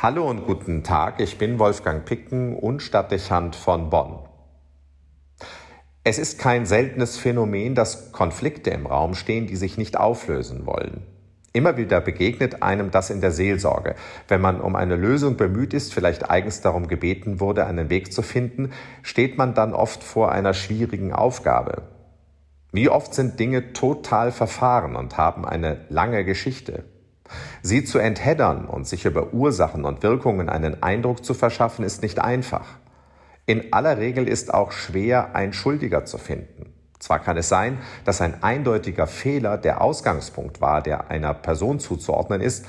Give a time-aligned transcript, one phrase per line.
[0.00, 4.20] Hallo und guten Tag, ich bin Wolfgang Picken und Stadtdechant von Bonn.
[6.04, 11.04] Es ist kein seltenes Phänomen, dass Konflikte im Raum stehen, die sich nicht auflösen wollen.
[11.52, 13.96] Immer wieder begegnet einem das in der Seelsorge.
[14.28, 18.22] Wenn man um eine Lösung bemüht ist, vielleicht eigens darum gebeten wurde, einen Weg zu
[18.22, 18.70] finden,
[19.02, 21.88] steht man dann oft vor einer schwierigen Aufgabe.
[22.70, 26.84] Wie oft sind Dinge total verfahren und haben eine lange Geschichte?
[27.62, 32.18] Sie zu entheddern und sich über Ursachen und Wirkungen einen Eindruck zu verschaffen, ist nicht
[32.20, 32.66] einfach.
[33.46, 36.74] In aller Regel ist auch schwer, ein Schuldiger zu finden.
[36.98, 42.40] Zwar kann es sein, dass ein eindeutiger Fehler der Ausgangspunkt war, der einer Person zuzuordnen
[42.40, 42.66] ist,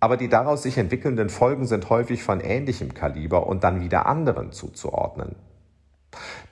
[0.00, 4.52] aber die daraus sich entwickelnden Folgen sind häufig von ähnlichem Kaliber und dann wieder anderen
[4.52, 5.36] zuzuordnen.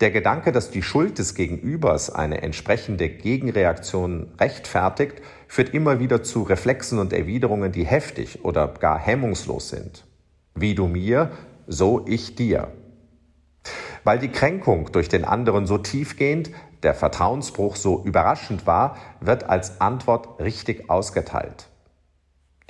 [0.01, 6.43] Der Gedanke, dass die Schuld des Gegenübers eine entsprechende Gegenreaktion rechtfertigt, führt immer wieder zu
[6.43, 10.05] Reflexen und Erwiderungen, die heftig oder gar hemmungslos sind.
[10.55, 11.33] Wie du mir,
[11.67, 12.69] so ich dir.
[14.05, 16.51] Weil die Kränkung durch den anderen so tiefgehend,
[16.83, 21.70] der Vertrauensbruch so überraschend war, wird als Antwort richtig ausgeteilt.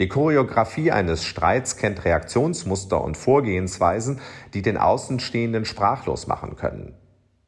[0.00, 4.18] Die Choreografie eines Streits kennt Reaktionsmuster und Vorgehensweisen,
[4.54, 6.94] die den Außenstehenden sprachlos machen können.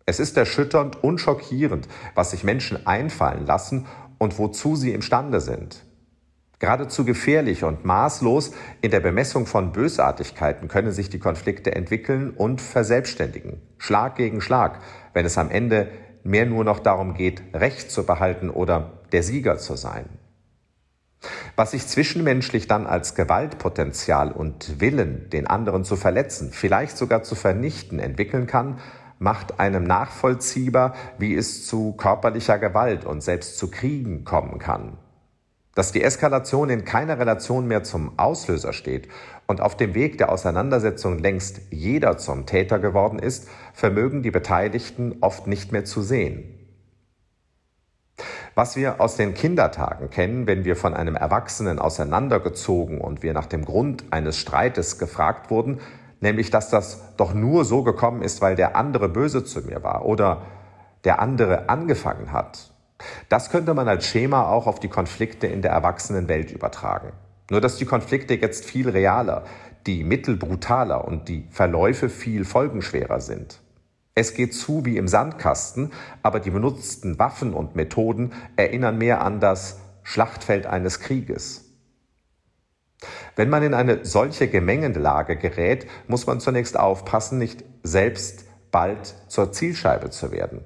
[0.05, 3.86] Es ist erschütternd und schockierend, was sich Menschen einfallen lassen
[4.19, 5.83] und wozu sie imstande sind.
[6.58, 12.61] Geradezu gefährlich und maßlos in der Bemessung von Bösartigkeiten können sich die Konflikte entwickeln und
[12.61, 14.80] verselbstständigen, Schlag gegen Schlag,
[15.14, 15.89] wenn es am Ende
[16.23, 20.21] mehr nur noch darum geht, Recht zu behalten oder der Sieger zu sein.
[21.56, 27.34] Was sich zwischenmenschlich dann als Gewaltpotenzial und Willen, den anderen zu verletzen, vielleicht sogar zu
[27.34, 28.78] vernichten, entwickeln kann,
[29.18, 34.98] macht einem nachvollziehbar, wie es zu körperlicher Gewalt und selbst zu Kriegen kommen kann.
[35.74, 39.08] Dass die Eskalation in keiner Relation mehr zum Auslöser steht
[39.46, 45.16] und auf dem Weg der Auseinandersetzung längst jeder zum Täter geworden ist, vermögen die Beteiligten
[45.22, 46.61] oft nicht mehr zu sehen.
[48.55, 53.46] Was wir aus den Kindertagen kennen, wenn wir von einem Erwachsenen auseinandergezogen und wir nach
[53.46, 55.80] dem Grund eines Streites gefragt wurden,
[56.20, 60.05] nämlich dass das doch nur so gekommen ist, weil der andere böse zu mir war
[60.05, 60.42] oder
[61.05, 62.73] der andere angefangen hat.
[63.30, 67.12] Das könnte man als Schema auch auf die Konflikte in der Erwachsenenwelt übertragen.
[67.51, 69.45] Nur dass die Konflikte jetzt viel realer,
[69.86, 73.61] die Mittel brutaler und die Verläufe viel folgenschwerer sind.
[74.14, 75.90] Es geht zu wie im Sandkasten,
[76.23, 81.70] aber die benutzten Waffen und Methoden erinnern mehr an das Schlachtfeld eines Krieges.
[83.36, 89.52] Wenn man in eine solche Gemengelage gerät, muss man zunächst aufpassen, nicht selbst bald zur
[89.52, 90.62] Zielscheibe zu werden.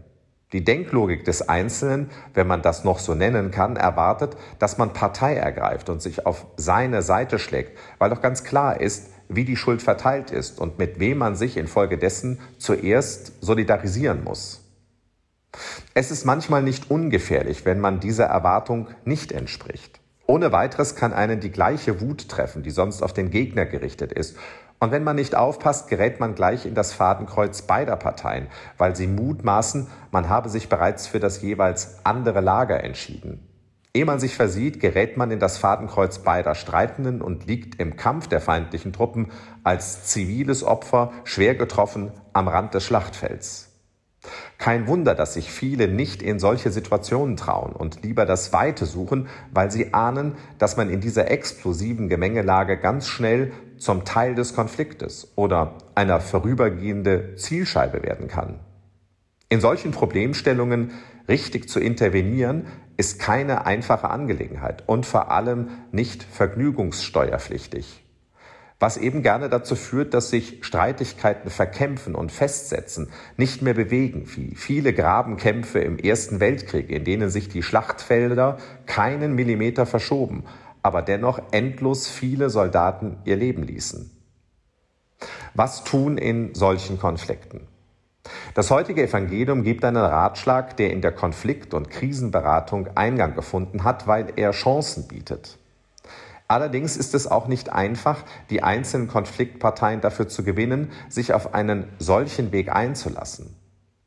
[0.52, 5.34] Die Denklogik des Einzelnen, wenn man das noch so nennen kann, erwartet, dass man Partei
[5.34, 9.82] ergreift und sich auf seine Seite schlägt, weil doch ganz klar ist, wie die Schuld
[9.82, 14.62] verteilt ist und mit wem man sich infolgedessen zuerst solidarisieren muss.
[15.94, 20.00] Es ist manchmal nicht ungefährlich, wenn man dieser Erwartung nicht entspricht.
[20.26, 24.36] Ohne weiteres kann einen die gleiche Wut treffen, die sonst auf den Gegner gerichtet ist.
[24.78, 29.06] Und wenn man nicht aufpasst, gerät man gleich in das Fadenkreuz beider Parteien, weil sie
[29.06, 33.45] mutmaßen, man habe sich bereits für das jeweils andere Lager entschieden.
[33.96, 38.26] Ehe man sich versieht, gerät man in das Fadenkreuz beider Streitenden und liegt im Kampf
[38.26, 39.28] der feindlichen Truppen
[39.64, 43.72] als ziviles Opfer, schwer getroffen, am Rand des Schlachtfelds.
[44.58, 49.28] Kein Wunder, dass sich viele nicht in solche Situationen trauen und lieber das Weite suchen,
[49.50, 55.32] weil sie ahnen, dass man in dieser explosiven Gemengelage ganz schnell zum Teil des Konfliktes
[55.36, 58.60] oder einer vorübergehende Zielscheibe werden kann.
[59.48, 60.90] In solchen Problemstellungen
[61.28, 68.02] richtig zu intervenieren, ist keine einfache Angelegenheit und vor allem nicht vergnügungssteuerpflichtig.
[68.78, 73.08] Was eben gerne dazu führt, dass sich Streitigkeiten verkämpfen und festsetzen,
[73.38, 79.34] nicht mehr bewegen, wie viele Grabenkämpfe im Ersten Weltkrieg, in denen sich die Schlachtfelder keinen
[79.34, 80.44] Millimeter verschoben,
[80.82, 84.10] aber dennoch endlos viele Soldaten ihr Leben ließen.
[85.54, 87.66] Was tun in solchen Konflikten?
[88.54, 94.06] Das heutige Evangelium gibt einen Ratschlag, der in der Konflikt- und Krisenberatung Eingang gefunden hat,
[94.06, 95.58] weil er Chancen bietet.
[96.48, 101.88] Allerdings ist es auch nicht einfach, die einzelnen Konfliktparteien dafür zu gewinnen, sich auf einen
[101.98, 103.56] solchen Weg einzulassen.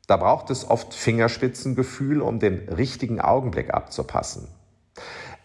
[0.06, 4.48] Da braucht es oft Fingerspitzengefühl, um den richtigen Augenblick abzupassen.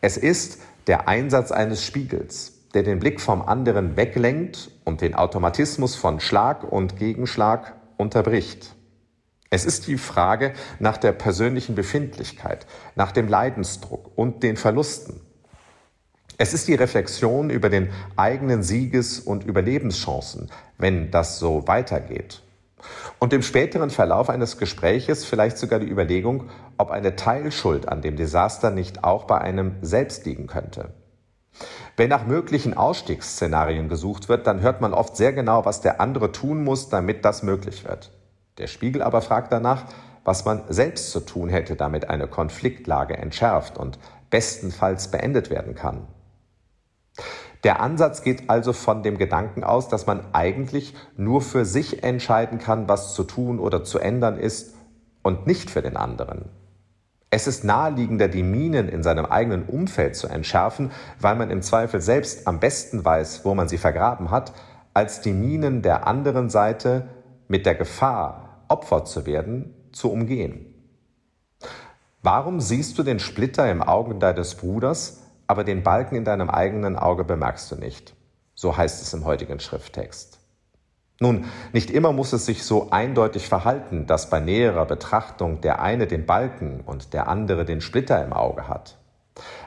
[0.02, 5.96] Es ist der Einsatz eines Spiegels, der den Blick vom anderen weglenkt und den Automatismus
[5.96, 8.76] von Schlag und Gegenschlag unterbricht.
[9.50, 12.66] Es ist die Frage nach der persönlichen Befindlichkeit,
[12.96, 15.22] nach dem Leidensdruck und den Verlusten.
[16.38, 22.42] Es ist die Reflexion über den eigenen Sieges- und Überlebenschancen, wenn das so weitergeht.
[23.20, 28.18] Und im späteren Verlauf eines Gespräches vielleicht sogar die Überlegung, ob eine Teilschuld an dem
[28.18, 30.94] Desaster nicht auch bei einem selbst liegen könnte.
[31.98, 36.32] Wenn nach möglichen Ausstiegsszenarien gesucht wird, dann hört man oft sehr genau, was der andere
[36.32, 38.12] tun muss, damit das möglich wird.
[38.58, 39.86] Der Spiegel aber fragt danach,
[40.26, 44.00] was man selbst zu tun hätte, damit eine Konfliktlage entschärft und
[44.30, 46.08] bestenfalls beendet werden kann.
[47.64, 52.60] Der Ansatz geht also von dem Gedanken aus, dass man eigentlich nur für sich entscheiden
[52.60, 54.76] kann, was zu tun oder zu ändern ist
[55.24, 56.50] und nicht für den anderen.
[57.36, 62.00] Es ist naheliegender, die Minen in seinem eigenen Umfeld zu entschärfen, weil man im Zweifel
[62.00, 64.54] selbst am besten weiß, wo man sie vergraben hat,
[64.94, 67.10] als die Minen der anderen Seite
[67.50, 70.76] mit der Gefahr, Opfer zu werden, zu umgehen.
[72.22, 76.96] Warum siehst du den Splitter im Auge deines Bruders, aber den Balken in deinem eigenen
[76.96, 78.16] Auge bemerkst du nicht.
[78.54, 80.40] So heißt es im heutigen Schrifttext.
[81.20, 86.08] Nun, nicht immer muss es sich so eindeutig verhalten, dass bei näherer Betrachtung der eine
[86.08, 88.98] den Balken und der andere den Splitter im Auge hat.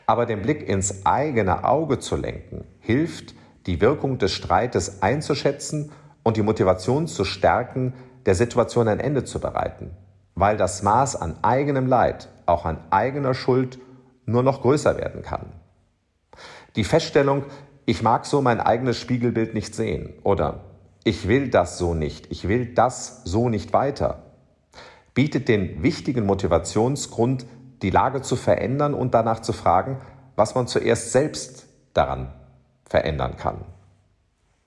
[0.06, 3.34] Aber den Blick ins eigene Auge zu lenken, hilft,
[3.66, 5.92] die Wirkung des Streites einzuschätzen
[6.22, 7.94] und die Motivation zu stärken,
[8.26, 9.96] der Situation ein Ende zu bereiten,
[10.34, 13.78] weil das Maß an eigenem Leid, auch an eigener Schuld,
[14.26, 15.52] nur noch größer werden kann.
[16.76, 17.44] Die Feststellung,
[17.86, 20.67] ich mag so mein eigenes Spiegelbild nicht sehen oder
[21.08, 24.25] ich will das so nicht, ich will das so nicht weiter,
[25.14, 27.46] bietet den wichtigen Motivationsgrund,
[27.81, 29.96] die Lage zu verändern und danach zu fragen,
[30.37, 32.34] was man zuerst selbst daran
[32.84, 33.64] verändern kann.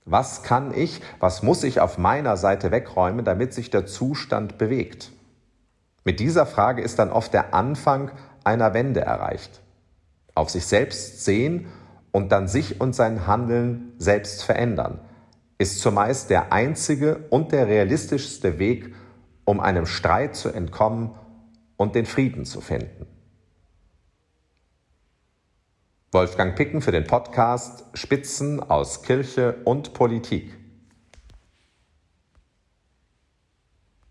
[0.06, 5.12] Was kann ich, was muss ich auf meiner Seite wegräumen, damit sich der Zustand bewegt?
[6.04, 8.10] Mit dieser Frage ist dann oft der Anfang
[8.44, 9.62] einer Wende erreicht.
[10.34, 11.68] Auf sich selbst sehen
[12.12, 15.00] und dann sich und sein Handeln selbst verändern,
[15.62, 18.96] ist zumeist der einzige und der realistischste Weg,
[19.46, 21.12] um einem Streit zu entkommen
[21.78, 23.06] und den Frieden zu finden.
[26.12, 30.61] Wolfgang Picken für den Podcast Spitzen aus Kirche und Politik.